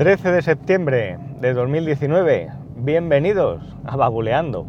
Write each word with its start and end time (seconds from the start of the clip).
13 0.00 0.32
de 0.32 0.40
septiembre 0.40 1.18
de 1.42 1.52
2019. 1.52 2.48
Bienvenidos 2.76 3.62
a 3.84 3.96
Babuleando. 3.96 4.64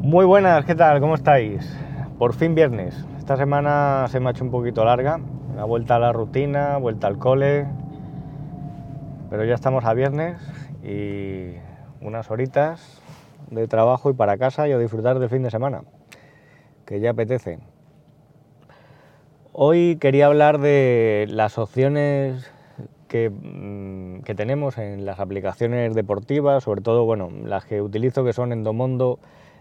Muy 0.00 0.24
buenas, 0.24 0.64
¿qué 0.64 0.74
tal? 0.74 0.98
¿Cómo 0.98 1.14
estáis? 1.14 1.64
Por 2.18 2.34
fin 2.34 2.56
viernes. 2.56 3.06
Esta 3.18 3.36
semana 3.36 4.06
se 4.08 4.18
me 4.18 4.26
ha 4.26 4.30
hecho 4.32 4.42
un 4.42 4.50
poquito 4.50 4.84
larga. 4.84 5.20
Una 5.52 5.64
vuelta 5.64 5.94
a 5.94 6.00
la 6.00 6.12
rutina, 6.12 6.76
vuelta 6.78 7.06
al 7.06 7.18
cole. 7.18 7.68
Pero 9.34 9.46
ya 9.46 9.54
estamos 9.56 9.84
a 9.84 9.94
viernes 9.94 10.40
y 10.84 11.56
unas 12.00 12.30
horitas 12.30 13.02
de 13.50 13.66
trabajo 13.66 14.08
y 14.08 14.12
para 14.12 14.38
casa 14.38 14.68
y 14.68 14.70
a 14.70 14.78
disfrutar 14.78 15.18
del 15.18 15.28
fin 15.28 15.42
de 15.42 15.50
semana, 15.50 15.82
que 16.86 17.00
ya 17.00 17.10
apetece. 17.10 17.58
Hoy 19.52 19.96
quería 19.96 20.26
hablar 20.26 20.60
de 20.60 21.26
las 21.28 21.58
opciones 21.58 22.48
que, 23.08 23.28
mm, 23.28 24.20
que, 24.20 24.36
tenemos 24.36 24.78
en 24.78 25.04
las 25.04 25.18
aplicaciones 25.18 25.96
deportivas, 25.96 26.62
sobre 26.62 26.82
todo 26.82 27.04
bueno, 27.04 27.28
las 27.44 27.64
que 27.64 27.82
utilizo 27.82 28.24
que 28.24 28.32
son 28.32 28.52
Endomondo 28.52 29.18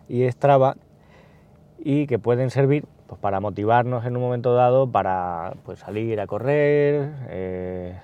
y 0.07 0.29
Strava 0.29 0.75
y 1.79 2.05
que 2.05 2.19
pueden 2.19 2.51
servir 2.51 2.85
pues, 3.07 3.19
para 3.19 3.39
motivarnos 3.39 4.05
en 4.05 4.17
un 4.17 4.21
momento 4.21 4.53
dado 4.53 4.91
para 4.91 5.55
pues, 5.65 5.79
salir 5.79 6.21
a 6.21 6.27
correr, 6.27 7.09
eh, 7.29 7.95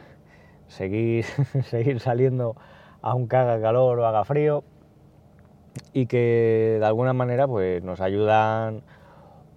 seguir, 0.70 1.26
seguir 1.66 2.00
saliendo 2.00 2.55
aunque 3.02 3.35
haga 3.35 3.62
calor 3.62 3.99
o 3.99 4.07
haga 4.07 4.24
frío 4.24 4.63
y 5.93 6.05
que 6.07 6.77
de 6.80 6.85
alguna 6.85 7.13
manera 7.13 7.48
pues, 7.48 7.84
nos 7.84 8.02
ayudan 8.02 8.82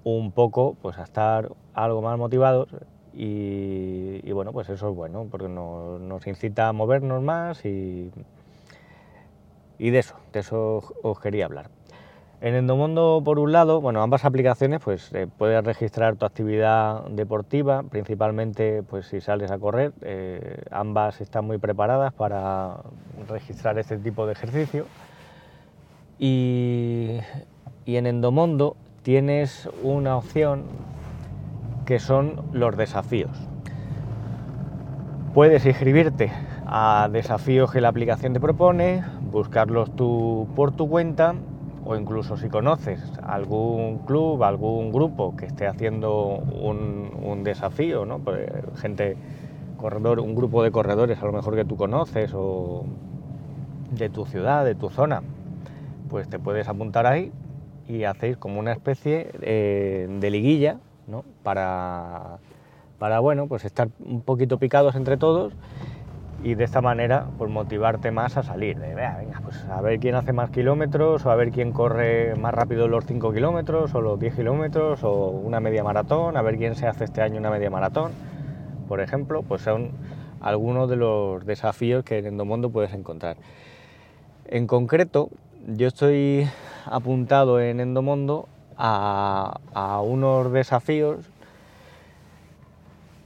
un 0.05 0.33
poco 0.33 0.77
pues, 0.83 0.99
a 0.99 1.05
estar 1.05 1.53
algo 1.75 2.03
más 2.03 2.19
motivados 2.19 2.69
y, 3.15 4.31
bueno, 4.33 4.53
pues 4.53 4.69
eso 4.71 4.89
es 4.89 4.95
bueno 4.95 5.27
porque 5.31 5.49
nos, 5.49 6.01
nos 6.01 6.27
incita 6.27 6.69
a 6.69 6.73
movernos 6.73 7.23
más 7.23 7.65
y, 7.65 8.11
y 9.79 9.91
de 9.91 9.99
eso, 9.99 10.17
de 10.33 10.41
eso 10.41 10.83
os 11.03 11.21
quería 11.21 11.45
hablar. 11.45 11.71
En 12.43 12.57
Endomondo, 12.57 13.23
por 13.25 13.39
un 13.39 13.53
lado, 13.53 13.81
bueno, 13.81 14.03
ambas 14.03 14.25
aplicaciones, 14.25 14.81
pues 14.83 15.13
eh, 15.13 15.29
puedes 15.39 15.63
registrar 15.63 16.17
tu 16.17 16.27
actividad 16.27 17.05
deportiva, 17.05 17.85
principalmente 17.85 18.83
pues 18.83 19.07
si 19.07 19.21
sales 19.21 19.53
a 19.53 19.61
correr, 19.61 19.93
eh, 20.01 20.65
ambas 20.73 21.21
están 21.21 21.45
muy 21.45 21.59
preparadas 21.59 22.13
para 22.13 22.79
registrar 23.29 23.79
este 23.79 23.97
tipo 23.97 24.27
de 24.27 24.33
ejercicio. 24.33 24.87
Y, 26.19 27.19
y 27.87 27.95
en 27.95 28.09
Endomondo 28.09 28.75
tienes 29.03 29.69
una 29.85 30.17
opción 30.17 30.65
que 31.87 32.01
son 32.01 32.43
los 32.53 32.77
desafíos. 32.77 33.31
Puedes 35.33 35.65
inscribirte 35.65 36.33
a 36.67 37.09
desafíos 37.09 37.71
que 37.71 37.81
la 37.81 37.87
aplicación 37.87 38.33
te 38.33 38.41
propone, 38.41 39.05
buscarlos 39.31 39.95
tú 39.95 40.49
por 40.57 40.73
tu 40.73 40.89
cuenta 40.89 41.37
o 41.85 41.97
incluso 41.97 42.37
si 42.37 42.49
conoces 42.49 43.01
algún 43.23 43.99
club, 43.99 44.43
algún 44.45 44.93
grupo 44.93 45.37
que 45.37 45.47
esté 45.47 45.67
haciendo 45.67 46.37
un, 46.37 47.43
desafío, 47.43 48.07
¿no? 48.07 48.21
Pues, 48.21 48.49
gente, 48.77 49.17
corredor, 49.77 50.21
un 50.21 50.37
grupo 50.37 50.63
de 50.63 50.71
corredores 50.71 51.21
a 51.21 51.27
lo 51.27 51.33
mejor 51.33 51.57
que 51.57 51.65
tú 51.65 51.77
conoces 51.77 52.31
o 52.35 52.85
de 53.91 54.09
tu 54.09 54.27
ciudad, 54.27 54.65
de 54.65 54.77
tu 54.77 54.91
zona, 54.91 55.23
pues 56.09 56.29
te 56.29 56.39
puedes 56.39 56.69
apuntar 56.69 57.07
ahí 57.07 57.33
y 57.89 58.05
hacéis 58.05 58.37
como 58.37 58.61
una 58.61 58.73
especie 58.73 59.31
eh, 59.41 60.07
de 60.21 60.31
liguilla, 60.31 60.79
¿no? 61.09 61.25
Para, 61.43 62.39
para, 62.99 63.19
bueno, 63.19 63.49
pues 63.49 63.65
estar 63.65 63.89
un 64.05 64.21
poquito 64.21 64.59
picados 64.59 64.95
entre 64.95 65.17
todos 65.17 65.53
y 66.43 66.55
de 66.55 66.65
esta 66.65 66.81
manera 66.81 67.27
pues 67.39 67.51
motivarte 67.51 68.11
más 68.11 68.37
a 68.37 68.43
salir, 68.43 68.79
de 68.79 68.95
venga, 68.95 69.41
pues 69.43 69.65
a 69.65 69.81
ver 69.81 70.01
quién 70.01 70.15
hace 70.15 70.33
más 70.33 70.51
kilómetros 70.51 71.25
o 71.25 71.31
a 71.31 71.37
ver 71.37 71.51
quién 71.51 71.73
corre 71.73 72.35
más 72.35 72.53
rápido 72.53 72.89
los 72.89 73.05
5 73.07 73.33
kilómetros 73.33 73.95
o 73.95 74.01
los 74.01 74.19
10 74.19 74.35
kilómetros 74.35 75.05
o 75.05 75.29
una 75.29 75.61
media 75.61 75.85
maratón, 75.85 76.37
a 76.37 76.43
ver 76.43 76.57
quién 76.57 76.75
se 76.75 76.87
hace 76.87 77.05
este 77.05 77.23
año 77.23 77.39
una 77.39 77.51
media 77.51 77.71
maratón, 77.71 78.13
por 78.89 79.01
ejemplo, 79.01 79.43
pues 79.43 79.63
son 79.63 79.93
algunos 80.41 80.91
de 80.91 80.97
los 80.97 81.47
desafíos 81.47 82.05
que 82.05 82.19
en 82.19 82.27
Endomondo 82.27 82.71
puedes 82.71 82.93
encontrar. 82.93 83.37
En 84.47 84.67
concreto, 84.67 85.31
yo 85.69 85.87
estoy 85.87 86.49
apuntado 86.87 87.61
en 87.61 87.79
Endomondo 87.79 88.49
a, 88.77 89.61
a 89.73 90.01
unos 90.01 90.53
desafíos 90.53 91.31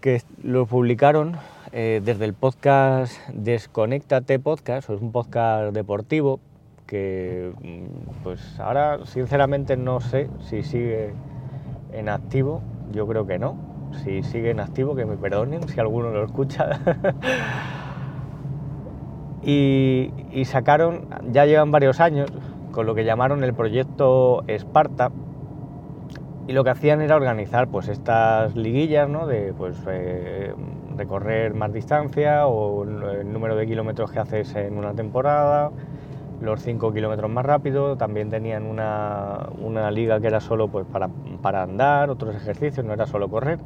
que 0.03 0.23
lo 0.43 0.67
publicaron 0.67 1.39
eh, 1.79 2.01
desde 2.03 2.25
el 2.25 2.33
podcast 2.33 3.19
Desconéctate 3.35 4.39
Podcast, 4.39 4.89
es 4.89 5.03
un 5.03 5.13
podcast 5.13 5.75
deportivo 5.75 6.41
que 6.87 7.53
mm, 7.61 8.23
pues 8.23 8.59
ahora 8.59 9.05
sinceramente 9.05 9.77
no 9.77 10.01
sé 10.01 10.31
si 10.41 10.63
sigue 10.63 11.13
en 11.93 12.09
activo, 12.09 12.63
yo 12.93 13.07
creo 13.07 13.27
que 13.27 13.39
no, 13.39 13.59
si 14.03 14.23
sigue 14.23 14.53
en 14.53 14.61
activo 14.61 14.97
que 14.97 15.05
me 15.05 15.19
perdonen 15.19 15.69
si 15.69 15.79
alguno 15.79 16.09
lo 16.09 16.25
escucha. 16.25 16.81
y, 19.43 20.11
sacaron, 20.47 21.09
ya 21.31 21.45
llevan 21.45 21.73
varios 21.73 22.01
años, 22.01 22.33
con 22.73 22.87
lo 22.87 22.95
que 22.95 23.05
llamaron 23.05 23.45
el 23.45 23.53
proyecto 23.53 24.45
Esparta, 24.47 25.13
y 26.49 26.55
lo 26.55 26.65
que 26.65 26.71
hacían 26.71 27.03
era 27.03 27.17
organizar 27.17 27.69
pues 27.69 27.89
estas 27.89 28.57
liguillas 28.57 29.11
¿no? 29.11 29.27
de 29.27 29.53
pues, 29.53 29.77
eh, 29.89 30.55
recorrer 30.97 31.55
más 31.55 31.73
distancia 31.73 32.47
o 32.47 32.85
el 32.85 33.33
número 33.33 33.57
de 33.57 33.67
kilómetros 33.67 34.11
que 34.11 34.19
haces 34.19 34.55
en 34.55 34.79
una 34.79 34.95
temporada, 34.95 35.71
los 36.41 36.63
5 36.63 36.93
kilómetros 36.93 37.31
más 37.31 37.45
rápido, 37.45 37.97
también 37.97 38.31
tenían 38.31 38.65
una, 38.65 39.49
una, 39.59 39.91
liga 39.91 40.21
que 40.21 40.27
era 40.27 40.41
solo 40.41 40.69
pues, 40.69 40.87
para, 40.87 41.09
para, 41.43 41.63
andar, 41.63 42.11
otros 42.11 42.35
ejercicios, 42.35 42.85
no 42.85 42.93
era 42.93 43.07
solo 43.07 43.29
correr. 43.29 43.59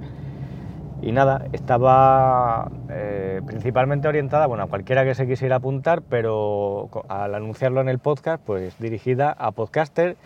Y 1.03 1.13
nada, 1.13 1.47
estaba 1.53 2.71
eh, 2.91 3.41
principalmente 3.47 4.07
orientada 4.07 4.47
bueno, 4.47 4.65
a 4.65 4.67
cualquiera 4.67 5.05
que 5.05 5.15
se 5.15 5.27
quisiera 5.27 5.57
apuntar, 5.57 6.03
pero 6.03 6.91
al 7.09 7.35
anunciarlo 7.35 7.81
en 7.81 7.89
el 7.89 7.99
podcast, 7.99 8.43
pues 8.45 8.79
dirigida 8.79 9.33
a 9.33 9.51
podcaster 9.51 10.17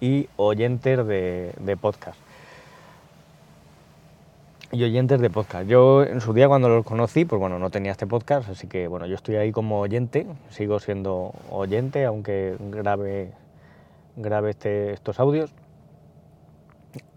y 0.00 0.28
oyentes 0.36 1.06
de, 1.06 1.78
podcast. 1.80 2.18
Y 4.74 4.82
oyentes 4.82 5.20
de 5.20 5.30
podcast. 5.30 5.68
Yo 5.68 6.02
en 6.02 6.20
su 6.20 6.32
día 6.32 6.48
cuando 6.48 6.68
los 6.68 6.84
conocí, 6.84 7.24
pues 7.24 7.38
bueno, 7.38 7.60
no 7.60 7.70
tenía 7.70 7.92
este 7.92 8.08
podcast, 8.08 8.48
así 8.48 8.66
que 8.66 8.88
bueno, 8.88 9.06
yo 9.06 9.14
estoy 9.14 9.36
ahí 9.36 9.52
como 9.52 9.78
oyente, 9.78 10.26
sigo 10.48 10.80
siendo 10.80 11.32
oyente, 11.48 12.04
aunque 12.04 12.56
grabe, 12.58 13.30
grabe 14.16 14.50
este, 14.50 14.92
estos 14.92 15.20
audios. 15.20 15.54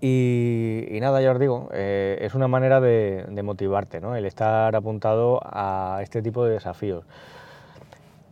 Y, 0.01 0.99
nada, 1.01 1.19
ya 1.19 1.31
os 1.31 1.39
digo, 1.39 1.69
eh, 1.73 2.19
es 2.21 2.35
una 2.35 2.47
manera 2.47 2.79
de, 2.79 3.25
motivarte, 3.43 4.01
¿no? 4.01 4.15
El 4.15 4.27
estar 4.27 4.75
apuntado 4.75 5.39
a 5.43 6.01
este 6.03 6.21
tipo 6.21 6.45
de 6.45 6.53
desafíos. 6.53 7.05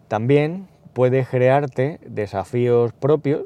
También 0.08 0.68
puedes 0.94 1.28
crearte 1.30 2.00
desafíos 2.06 2.94
propios 2.94 3.46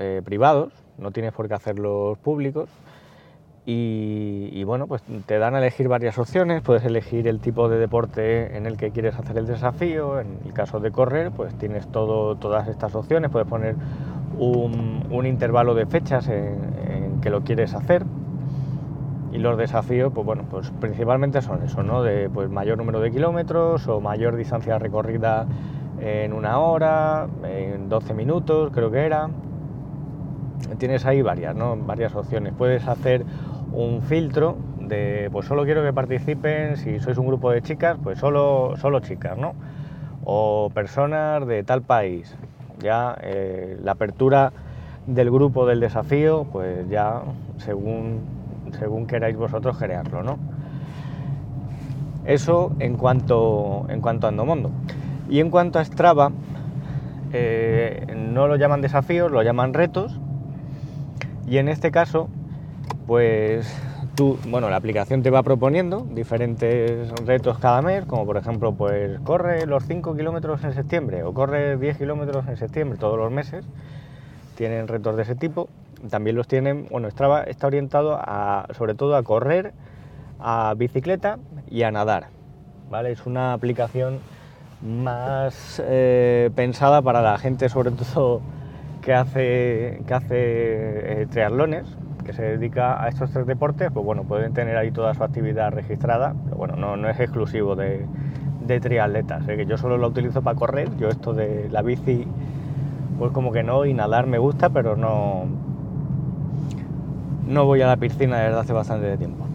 eh, 0.00 0.20
privados, 0.24 0.72
no 0.98 1.12
tienes 1.12 1.32
por 1.32 1.46
qué 1.46 1.54
hacerlos 1.54 2.18
públicos. 2.18 2.68
Y, 3.68 4.62
bueno, 4.62 4.86
pues 4.86 5.02
te 5.26 5.40
dan 5.40 5.56
a 5.56 5.58
elegir 5.58 5.88
varias 5.88 6.18
opciones, 6.18 6.62
puedes 6.62 6.84
elegir 6.84 7.26
el 7.26 7.40
tipo 7.40 7.68
de 7.68 7.78
deporte 7.78 8.56
en 8.56 8.64
el 8.64 8.76
que 8.76 8.92
quieres 8.92 9.18
hacer 9.18 9.36
el 9.38 9.46
desafío, 9.48 10.20
en 10.20 10.38
el 10.44 10.52
caso 10.52 10.78
de 10.78 10.92
correr, 10.92 11.32
pues 11.32 11.52
tienes 11.56 11.88
todo, 11.88 12.36
todas 12.36 12.68
estas 12.68 12.94
opciones, 12.94 13.28
puedes 13.28 13.48
poner 13.48 13.74
un, 14.38 15.26
intervalo 15.26 15.74
de 15.74 15.84
fechas 15.84 16.28
en, 16.28 17.20
que 17.20 17.28
lo 17.28 17.40
quieres 17.42 17.74
hacer, 17.74 18.04
y 19.32 19.38
los 19.38 19.58
desafíos, 19.58 20.12
pues 20.14 20.24
bueno, 20.24 20.44
pues 20.48 20.70
principalmente 20.80 21.42
son 21.42 21.64
eso, 21.64 21.82
¿no? 21.82 22.04
De 22.04 22.30
pues 22.30 22.48
mayor 22.48 22.78
número 22.78 23.00
de 23.00 23.10
kilómetros 23.10 23.88
o 23.88 24.00
mayor 24.00 24.36
distancia 24.36 24.78
recorrida 24.78 25.44
en 26.00 26.32
una 26.32 26.60
hora, 26.60 27.26
en 27.42 27.88
12 27.88 28.14
minutos, 28.14 28.70
creo 28.72 28.92
que 28.92 29.04
era 29.04 29.28
tienes 30.78 31.06
ahí 31.06 31.22
varias, 31.22 31.54
¿no? 31.54 31.76
varias 31.76 32.14
opciones. 32.14 32.52
Puedes 32.56 32.86
hacer 32.86 33.24
un 33.76 34.00
filtro 34.00 34.56
de, 34.80 35.28
pues 35.30 35.46
solo 35.46 35.64
quiero 35.64 35.82
que 35.82 35.92
participen, 35.92 36.78
si 36.78 36.98
sois 36.98 37.18
un 37.18 37.26
grupo 37.26 37.50
de 37.50 37.60
chicas, 37.60 37.98
pues 38.02 38.18
solo, 38.18 38.74
solo 38.80 39.00
chicas, 39.00 39.36
¿no? 39.36 39.54
O 40.24 40.70
personas 40.72 41.46
de 41.46 41.62
tal 41.62 41.82
país. 41.82 42.34
Ya 42.80 43.16
eh, 43.20 43.78
la 43.82 43.92
apertura 43.92 44.52
del 45.06 45.30
grupo 45.30 45.66
del 45.66 45.80
desafío, 45.80 46.46
pues 46.50 46.88
ya 46.88 47.22
según, 47.58 48.20
según 48.78 49.06
queráis 49.06 49.36
vosotros 49.36 49.76
crearlo, 49.76 50.22
¿no? 50.22 50.38
Eso 52.24 52.72
en 52.78 52.96
cuanto, 52.96 53.86
en 53.90 54.00
cuanto 54.00 54.26
a 54.26 54.30
Endomondo. 54.30 54.70
Y 55.28 55.40
en 55.40 55.50
cuanto 55.50 55.78
a 55.78 55.84
Strava, 55.84 56.32
eh, 57.32 58.06
no 58.16 58.48
lo 58.48 58.56
llaman 58.56 58.80
desafíos, 58.80 59.30
lo 59.30 59.42
llaman 59.42 59.74
retos. 59.74 60.18
Y 61.46 61.58
en 61.58 61.68
este 61.68 61.90
caso, 61.90 62.28
pues 63.06 63.72
tú, 64.16 64.38
bueno, 64.48 64.68
la 64.68 64.76
aplicación 64.76 65.22
te 65.22 65.30
va 65.30 65.42
proponiendo 65.42 66.06
diferentes 66.10 67.08
retos 67.24 67.58
cada 67.58 67.82
mes, 67.82 68.04
como 68.04 68.26
por 68.26 68.36
ejemplo, 68.36 68.72
pues 68.72 69.20
corre 69.20 69.66
los 69.66 69.84
5 69.84 70.16
kilómetros 70.16 70.64
en 70.64 70.72
septiembre 70.72 71.22
o 71.22 71.32
corre 71.32 71.76
10 71.76 71.98
kilómetros 71.98 72.48
en 72.48 72.56
septiembre, 72.56 72.98
todos 72.98 73.18
los 73.18 73.30
meses. 73.30 73.64
Tienen 74.56 74.88
retos 74.88 75.16
de 75.16 75.22
ese 75.22 75.34
tipo. 75.34 75.68
También 76.10 76.36
los 76.36 76.48
tienen, 76.48 76.88
bueno, 76.90 77.08
está 77.08 77.66
orientado 77.66 78.18
sobre 78.76 78.94
todo 78.94 79.16
a 79.16 79.22
correr, 79.22 79.72
a 80.40 80.74
bicicleta 80.76 81.38
y 81.70 81.82
a 81.82 81.90
nadar. 81.90 82.28
¿Vale? 82.90 83.12
Es 83.12 83.26
una 83.26 83.52
aplicación 83.52 84.20
más 84.82 85.82
eh, 85.84 86.50
pensada 86.54 87.02
para 87.02 87.22
la 87.22 87.38
gente, 87.38 87.68
sobre 87.68 87.90
todo 87.90 88.40
que 89.02 89.14
hace, 89.14 90.02
que 90.06 90.14
hace 90.14 91.22
eh, 91.22 91.26
triatlones, 91.30 91.86
que 92.26 92.32
se 92.32 92.42
dedica 92.42 93.02
a 93.02 93.08
estos 93.08 93.30
tres 93.30 93.46
deportes, 93.46 93.90
pues 93.92 94.04
bueno, 94.04 94.24
pueden 94.24 94.52
tener 94.52 94.76
ahí 94.76 94.90
toda 94.90 95.14
su 95.14 95.22
actividad 95.22 95.70
registrada, 95.72 96.34
pero 96.44 96.56
bueno, 96.56 96.76
no, 96.96 97.08
es 97.08 97.20
exclusivo 97.20 97.76
de, 97.76 98.04
de 98.66 98.80
triatletas, 98.80 99.48
¿eh? 99.48 99.56
que 99.56 99.66
yo 99.66 99.78
solo 99.78 99.96
lo 99.96 100.08
utilizo 100.08 100.42
para 100.42 100.56
correr, 100.56 100.88
yo 100.98 101.08
esto 101.08 101.32
de 101.32 101.68
la 101.70 101.82
bici, 101.82 102.26
pues 103.18 103.32
como 103.32 103.52
que 103.52 103.62
no, 103.62 103.86
y 103.86 103.94
nadar 103.94 104.26
me 104.26 104.38
gusta, 104.38 104.70
pero 104.70 104.96
no, 104.96 105.44
no 107.46 107.64
voy 107.64 107.80
a 107.82 107.86
la 107.86 107.96
piscina 107.96 108.40
desde 108.40 108.58
hace 108.58 108.72
bastante 108.72 109.16
tiempo. 109.16 109.46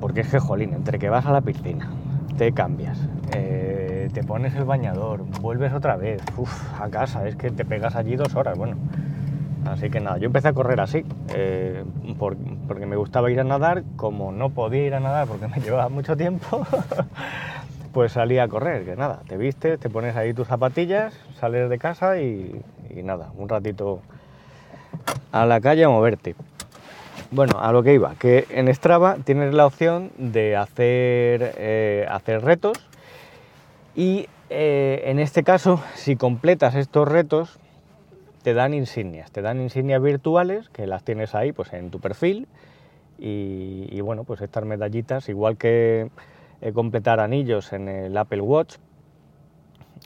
Porque 0.00 0.20
es 0.20 0.28
que, 0.28 0.38
jolín, 0.38 0.72
entre 0.72 0.98
que 0.98 1.08
vas 1.08 1.26
a 1.26 1.32
la 1.32 1.40
piscina, 1.40 1.88
te 2.38 2.52
cambias, 2.52 2.98
eh, 3.34 4.08
te 4.12 4.22
pones 4.22 4.54
el 4.54 4.64
bañador, 4.64 5.24
vuelves 5.40 5.72
otra 5.72 5.96
vez, 5.96 6.22
a 6.80 6.88
casa, 6.88 7.26
es 7.26 7.34
que 7.34 7.50
te 7.50 7.64
pegas 7.64 7.96
allí 7.96 8.14
dos 8.14 8.34
horas, 8.36 8.56
bueno. 8.56 8.76
Así 9.70 9.90
que 9.90 10.00
nada, 10.00 10.18
yo 10.18 10.26
empecé 10.26 10.48
a 10.48 10.52
correr 10.52 10.80
así, 10.80 11.04
eh, 11.34 11.84
porque 12.18 12.86
me 12.86 12.96
gustaba 12.96 13.30
ir 13.30 13.40
a 13.40 13.44
nadar, 13.44 13.82
como 13.96 14.30
no 14.30 14.50
podía 14.50 14.86
ir 14.86 14.94
a 14.94 15.00
nadar 15.00 15.26
porque 15.26 15.48
me 15.48 15.56
llevaba 15.64 15.88
mucho 15.88 16.16
tiempo, 16.16 16.66
pues 17.92 18.12
salí 18.12 18.38
a 18.38 18.48
correr, 18.48 18.84
que 18.84 18.96
nada, 18.96 19.20
te 19.26 19.36
vistes, 19.36 19.80
te 19.80 19.90
pones 19.90 20.14
ahí 20.16 20.32
tus 20.32 20.46
zapatillas, 20.46 21.14
sales 21.40 21.68
de 21.68 21.78
casa 21.78 22.20
y, 22.20 22.62
nada, 23.02 23.30
un 23.36 23.48
ratito 23.48 24.00
a 25.32 25.44
la 25.46 25.60
calle 25.60 25.84
a 25.84 25.88
moverte. 25.88 26.36
Bueno, 27.32 27.58
a 27.60 27.72
lo 27.72 27.82
que 27.82 27.92
iba, 27.92 28.14
que 28.14 28.46
en 28.50 28.72
Strava 28.72 29.16
tienes 29.24 29.52
la 29.52 29.66
opción 29.66 30.12
de 30.16 30.56
hacer, 30.56 31.54
eh, 31.58 32.06
hacer 32.08 32.44
retos 32.44 32.78
y 33.96 34.28
eh, 34.48 35.02
en 35.06 35.18
este 35.18 35.42
caso, 35.42 35.82
si 35.94 36.14
completas 36.14 36.76
estos 36.76 37.08
retos, 37.08 37.58
te 38.46 38.54
dan 38.54 38.74
insignias, 38.74 39.32
te 39.32 39.42
dan 39.42 39.60
insignias 39.60 40.00
virtuales 40.00 40.68
que 40.68 40.86
las 40.86 41.02
tienes 41.02 41.34
ahí 41.34 41.50
pues, 41.50 41.72
en 41.72 41.90
tu 41.90 41.98
perfil 41.98 42.46
y, 43.18 44.00
bueno, 44.02 44.22
pues 44.22 44.40
estas 44.40 44.64
medallitas, 44.64 45.28
igual 45.28 45.56
que 45.56 46.12
eh, 46.60 46.72
completar 46.72 47.18
anillos 47.18 47.72
en 47.72 47.88
el 47.88 48.16
Apple 48.16 48.42
Watch 48.42 48.76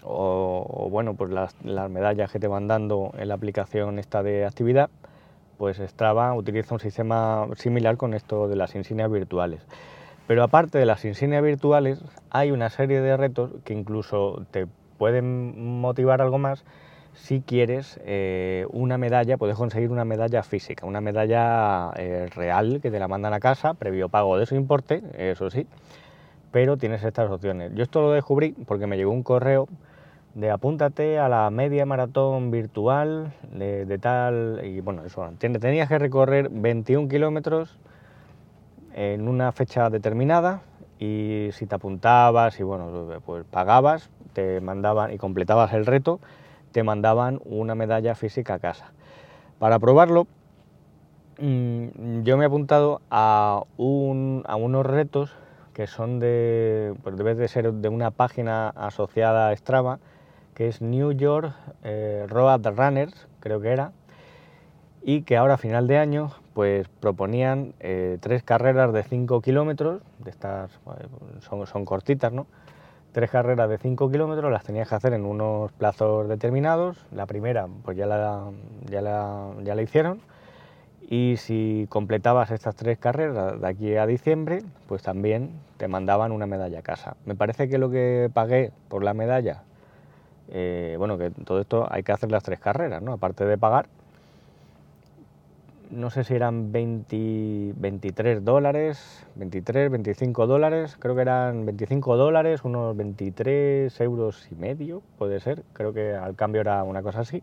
o, 0.04 0.88
bueno, 0.90 1.16
pues 1.16 1.30
las, 1.30 1.54
las 1.64 1.90
medallas 1.90 2.32
que 2.32 2.40
te 2.40 2.46
van 2.46 2.66
dando 2.66 3.12
en 3.18 3.28
la 3.28 3.34
aplicación 3.34 3.98
esta 3.98 4.22
de 4.22 4.46
actividad, 4.46 4.88
pues 5.58 5.76
Strava 5.76 6.32
utiliza 6.32 6.74
un 6.74 6.80
sistema 6.80 7.46
similar 7.56 7.98
con 7.98 8.14
esto 8.14 8.48
de 8.48 8.56
las 8.56 8.74
insignias 8.74 9.10
virtuales. 9.10 9.60
Pero 10.26 10.42
aparte 10.42 10.78
de 10.78 10.86
las 10.86 11.04
insignias 11.04 11.42
virtuales, 11.42 12.02
hay 12.30 12.52
una 12.52 12.70
serie 12.70 13.02
de 13.02 13.18
retos 13.18 13.50
que 13.64 13.74
incluso 13.74 14.46
te 14.50 14.66
pueden 14.96 15.82
motivar 15.82 16.22
algo 16.22 16.38
más 16.38 16.64
si 17.14 17.40
quieres 17.40 18.00
eh, 18.04 18.66
una 18.70 18.98
medalla, 18.98 19.36
puedes 19.36 19.56
conseguir 19.56 19.90
una 19.90 20.04
medalla 20.04 20.42
física, 20.42 20.86
una 20.86 21.00
medalla 21.00 21.92
eh, 21.96 22.28
real 22.34 22.80
que 22.80 22.90
te 22.90 22.98
la 22.98 23.08
mandan 23.08 23.34
a 23.34 23.40
casa, 23.40 23.74
previo 23.74 24.08
pago 24.08 24.38
de 24.38 24.46
su 24.46 24.54
importe, 24.54 25.02
eso 25.16 25.50
sí, 25.50 25.66
pero 26.52 26.76
tienes 26.76 27.04
estas 27.04 27.30
opciones. 27.30 27.72
Yo 27.74 27.82
esto 27.82 28.00
lo 28.00 28.12
descubrí 28.12 28.52
porque 28.66 28.86
me 28.86 28.96
llegó 28.96 29.12
un 29.12 29.22
correo 29.22 29.68
de 30.34 30.50
apúntate 30.50 31.18
a 31.18 31.28
la 31.28 31.50
media 31.50 31.84
maratón 31.86 32.50
virtual 32.50 33.32
de, 33.52 33.98
tal, 33.98 34.60
y 34.64 34.80
bueno, 34.80 35.04
eso, 35.04 35.28
tenías 35.38 35.88
que 35.88 35.98
recorrer 35.98 36.48
21 36.50 37.08
kilómetros 37.08 37.76
en 38.94 39.28
una 39.28 39.52
fecha 39.52 39.90
determinada 39.90 40.62
y 40.98 41.48
si 41.52 41.66
te 41.66 41.74
apuntabas 41.74 42.60
y 42.60 42.62
bueno, 42.62 43.08
pues 43.24 43.44
pagabas, 43.50 44.10
te 44.32 44.60
mandaban 44.60 45.12
y 45.12 45.18
completabas 45.18 45.72
el 45.72 45.86
reto, 45.86 46.20
te 46.72 46.82
mandaban 46.82 47.40
una 47.44 47.74
medalla 47.74 48.14
física 48.14 48.54
a 48.54 48.58
casa. 48.58 48.92
Para 49.58 49.78
probarlo, 49.78 50.26
mm, 51.38 52.22
yo 52.22 52.36
me 52.36 52.44
he 52.44 52.46
apuntado 52.46 53.00
a, 53.10 53.62
un, 53.76 54.44
a 54.46 54.56
unos 54.56 54.86
retos 54.86 55.36
que 55.74 55.86
son 55.86 56.18
de, 56.18 56.94
pues 57.02 57.16
debe 57.16 57.34
de 57.34 57.48
ser 57.48 57.72
de 57.72 57.88
una 57.88 58.10
página 58.10 58.68
asociada 58.70 59.48
a 59.48 59.56
Strava, 59.56 59.98
que 60.54 60.68
es 60.68 60.82
New 60.82 61.12
York 61.12 61.54
eh, 61.84 62.26
Road 62.28 62.66
Runners, 62.76 63.28
creo 63.40 63.60
que 63.60 63.70
era, 63.70 63.92
y 65.02 65.22
que 65.22 65.36
ahora 65.36 65.54
a 65.54 65.58
final 65.58 65.86
de 65.86 65.98
año 65.98 66.32
pues 66.54 66.88
proponían 67.00 67.72
eh, 67.80 68.18
tres 68.20 68.42
carreras 68.42 68.92
de 68.92 69.02
5 69.02 69.40
kilómetros, 69.40 70.02
de 70.18 70.30
estas 70.30 70.70
son, 71.40 71.66
son, 71.66 71.84
cortitas, 71.84 72.32
¿no? 72.32 72.46
Tres 73.12 73.30
carreras 73.30 73.68
de 73.68 73.78
5 73.78 74.10
kilómetros 74.10 74.52
las 74.52 74.64
tenías 74.64 74.88
que 74.88 74.94
hacer 74.94 75.12
en 75.14 75.24
unos 75.24 75.72
plazos 75.72 76.28
determinados. 76.28 76.96
La 77.12 77.26
primera 77.26 77.66
pues 77.84 77.96
ya 77.96 78.06
la, 78.06 78.50
ya 78.88 79.00
la, 79.00 79.50
ya 79.62 79.74
la 79.74 79.82
hicieron 79.82 80.20
y 81.08 81.34
si 81.38 81.86
completabas 81.88 82.52
estas 82.52 82.76
tres 82.76 82.98
carreras 82.98 83.60
de 83.60 83.66
aquí 83.66 83.96
a 83.96 84.06
diciembre, 84.06 84.62
pues 84.86 85.02
también 85.02 85.50
te 85.76 85.88
mandaban 85.88 86.30
una 86.30 86.46
medalla 86.46 86.78
a 86.78 86.82
casa. 86.82 87.16
Me 87.24 87.34
parece 87.34 87.68
que 87.68 87.78
lo 87.78 87.90
que 87.90 88.30
pagué 88.32 88.70
por 88.88 89.02
la 89.02 89.12
medalla 89.12 89.64
eh, 90.52 90.96
bueno, 90.98 91.16
que 91.16 91.30
todo 91.30 91.60
esto 91.60 91.86
hay 91.90 92.02
que 92.02 92.12
hacer 92.12 92.30
las 92.30 92.42
tres 92.42 92.58
carreras, 92.58 93.00
¿no? 93.02 93.12
Aparte 93.12 93.44
de 93.44 93.56
pagar, 93.56 93.86
no 95.90 96.10
sé 96.10 96.24
si 96.24 96.34
eran 96.34 96.72
20, 96.72 97.74
23 97.76 98.44
dólares, 98.44 99.26
23, 99.34 99.90
25 99.90 100.46
dólares, 100.46 100.96
creo 100.98 101.14
que 101.14 101.22
eran 101.22 101.66
25 101.66 102.16
dólares, 102.16 102.60
unos 102.64 102.96
23 102.96 104.00
euros 104.00 104.48
y 104.50 104.54
medio, 104.54 105.02
puede 105.18 105.40
ser, 105.40 105.64
creo 105.72 105.92
que 105.92 106.14
al 106.14 106.36
cambio 106.36 106.60
era 106.60 106.82
una 106.84 107.02
cosa 107.02 107.20
así. 107.20 107.42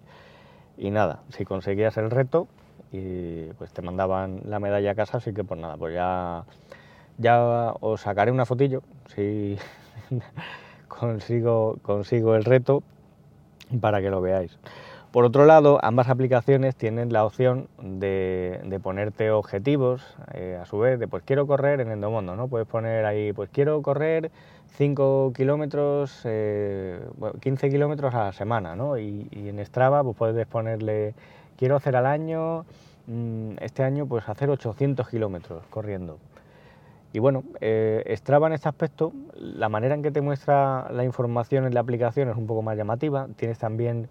Y 0.77 0.91
nada, 0.91 1.23
si 1.29 1.43
conseguías 1.43 1.97
el 1.97 2.09
reto, 2.09 2.47
y 2.91 3.47
pues 3.57 3.73
te 3.73 3.81
mandaban 3.81 4.41
la 4.45 4.59
medalla 4.59 4.91
a 4.91 4.95
casa, 4.95 5.17
así 5.17 5.33
que 5.33 5.43
pues 5.43 5.59
nada, 5.59 5.75
pues 5.75 5.93
ya, 5.93 6.45
ya 7.17 7.73
os 7.81 8.01
sacaré 8.01 8.31
una 8.31 8.45
fotillo, 8.45 8.81
si 9.07 9.57
consigo, 10.87 11.77
consigo 11.81 12.35
el 12.35 12.45
reto, 12.45 12.83
para 13.81 14.01
que 14.01 14.09
lo 14.09 14.21
veáis. 14.21 14.57
Por 15.17 15.25
otro 15.25 15.45
lado, 15.45 15.79
ambas 15.81 16.09
aplicaciones 16.09 16.75
tienen 16.75 17.11
la 17.11 17.25
opción 17.25 17.69
de, 17.81 18.79
ponerte 18.83 19.31
objetivos, 19.31 20.03
eh, 20.35 20.59
a 20.61 20.67
su 20.67 20.77
vez, 20.77 20.99
de 20.99 21.07
pues 21.07 21.23
quiero 21.23 21.47
correr 21.47 21.81
en 21.81 21.89
Endomondo, 21.89 22.35
¿no? 22.35 22.47
Puedes 22.47 22.67
poner 22.67 23.03
ahí, 23.03 23.33
pues 23.33 23.49
quiero 23.51 23.81
correr 23.81 24.29
5 24.75 25.33
kilómetros, 25.35 26.11
15 26.21 26.27
eh, 26.27 27.69
kilómetros 27.71 28.13
a 28.13 28.25
la 28.25 28.31
semana, 28.31 28.75
¿no? 28.75 28.99
Y, 28.99 29.27
en 29.33 29.65
Strava 29.65 30.03
pues 30.03 30.15
puedes 30.15 30.45
ponerle, 30.45 31.15
quiero 31.57 31.77
hacer 31.77 31.95
al 31.95 32.05
año, 32.05 32.65
mm, 33.07 33.53
este 33.61 33.81
año 33.81 34.05
pues 34.05 34.29
hacer 34.29 34.51
800 34.51 35.09
kilómetros 35.09 35.63
corriendo. 35.71 36.19
Y 37.11 37.17
bueno, 37.17 37.43
eh, 37.59 38.03
Strava 38.17 38.45
en 38.45 38.53
este 38.53 38.69
aspecto, 38.69 39.13
la 39.35 39.67
manera 39.67 39.95
en 39.95 40.03
que 40.03 40.11
te 40.11 40.21
muestra 40.21 40.91
la 40.91 41.03
información 41.03 41.65
en 41.65 41.73
la 41.73 41.79
aplicación 41.79 42.29
es 42.29 42.37
un 42.37 42.45
poco 42.45 42.61
más 42.61 42.77
llamativa. 42.77 43.27
Tienes 43.35 43.57
también 43.57 44.09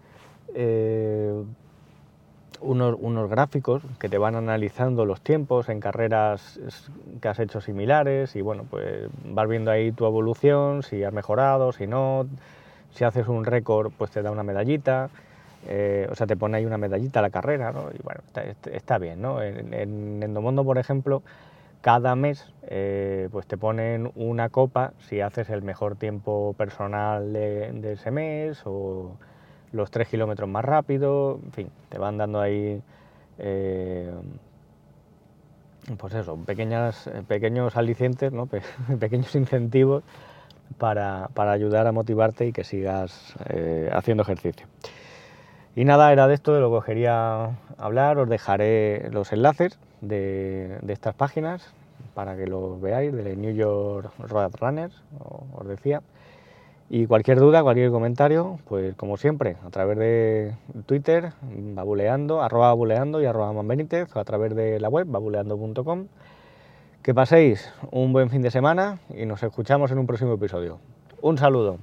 eh, 0.55 1.43
unos, 2.61 3.31
gráficos 3.31 3.83
que 3.99 4.09
te 4.09 4.19
van 4.19 4.35
analizando 4.35 5.05
los 5.05 5.21
tiempos 5.21 5.69
en 5.69 5.81
carreras 5.81 6.59
que 7.21 7.29
has 7.29 7.39
hecho 7.39 7.61
similares 7.61 8.35
y 8.37 8.41
bueno, 8.41 8.65
pues 8.69 9.09
vas 9.25 9.49
viendo 9.49 9.71
ahí 9.71 9.93
tu 9.93 10.07
evolución, 10.07 10.83
si 10.83 11.05
has 11.05 11.13
mejorado, 11.13 11.73
si 11.73 11.87
no. 11.87 12.27
Si 12.93 13.05
haces 13.05 13.29
un 13.29 13.45
récord, 13.45 13.93
pues 13.99 14.11
te 14.11 14.23
da 14.23 14.31
una 14.31 14.43
medallita. 14.43 15.11
Eh, 15.69 16.09
o 16.11 16.15
sea, 16.15 16.27
te 16.27 16.35
pone 16.35 16.57
ahí 16.57 16.65
una 16.65 16.79
medallita 16.79 17.19
a 17.19 17.23
la 17.23 17.29
carrera, 17.29 17.71
¿no? 17.71 17.91
Y 17.93 18.03
bueno, 18.03 18.23
está, 18.73 18.97
bien, 18.97 19.21
¿no? 19.21 19.43
En, 19.43 19.75
en 19.75 20.23
Endomondo, 20.23 20.65
por 20.65 20.79
ejemplo, 20.79 21.23
cada 21.87 22.17
mes 22.17 22.45
eh, 22.63 23.29
pues 23.31 23.47
te 23.47 23.57
ponen 23.57 24.11
una 24.17 24.49
copa 24.49 24.93
si 25.09 25.21
haces 25.21 25.51
el 25.51 25.63
mejor 25.63 25.95
tiempo 25.95 26.53
personal 26.59 27.33
de, 27.33 27.93
ese 27.93 28.11
mes 28.11 28.61
o 28.65 29.13
los 29.73 29.91
tres 29.91 30.09
kilómetros 30.09 30.49
más 30.49 30.65
rápido, 30.65 31.41
en 31.45 31.53
fin, 31.53 31.71
te 31.89 31.99
van 31.99 32.19
dando 32.19 32.41
ahí 32.41 32.81
eh, 33.39 34.11
pues 35.99 36.15
eso, 36.15 36.37
pequeñas, 36.37 37.09
pequeños 37.29 37.77
alicientes, 37.77 38.33
¿no? 38.33 38.47
pequeños 39.01 39.35
incentivos 39.35 40.03
para, 40.79 41.29
ayudar 41.37 41.87
a 41.87 41.93
motivarte 41.93 42.47
y 42.47 42.53
que 42.53 42.65
sigas 42.65 43.35
eh, 43.49 43.89
haciendo 43.93 44.23
ejercicio. 44.23 44.67
Y 45.75 45.85
nada, 45.85 46.11
era 46.13 46.27
de 46.27 46.35
esto 46.35 46.55
de 46.55 46.61
lo 46.61 46.71
que 46.71 46.77
os 46.77 46.85
quería 46.85 47.51
hablar, 47.77 48.19
os 48.19 48.29
dejaré 48.29 49.11
los 49.11 49.33
enlaces 49.33 49.79
de, 50.01 50.79
de 50.81 50.93
estas 50.93 51.15
páginas 51.15 51.75
para 52.15 52.37
que 52.37 52.47
los 52.47 52.81
veáis, 52.81 53.13
de 53.13 53.37
New 53.37 53.55
York 53.55 54.11
Road 54.19 54.53
Runners, 54.59 55.03
os 55.55 55.69
decía. 55.69 56.01
Y 56.89 57.07
cualquier 57.07 57.41
duda, 57.41 57.63
cualquier 57.63 57.91
comentario, 57.91 58.59
pues 58.69 58.95
como 58.95 59.17
siempre, 59.17 59.57
a 59.67 59.71
través 59.71 59.99
de 59.99 60.55
Twitter, 60.87 61.33
babuleando, 61.43 62.43
arroba 62.43 62.69
babuleando 62.69 63.21
y 63.21 63.27
arroba 63.27 63.53
manbenítez, 63.53 64.15
o 64.15 64.21
a 64.21 64.25
través 64.25 64.55
de 64.55 64.79
la 64.79 64.89
web, 64.89 65.07
babuleando.com. 65.09 66.07
Que 67.03 67.15
paséis 67.15 67.73
un 67.91 68.13
buen 68.13 68.31
fin 68.31 68.43
de 68.43 68.51
semana 68.51 69.01
y 69.11 69.27
nos 69.27 69.43
escuchamos 69.43 69.91
en 69.91 69.99
un 69.99 70.07
próximo 70.07 70.35
episodio. 70.35 70.79
Un 71.23 71.39
saludo. 71.39 71.79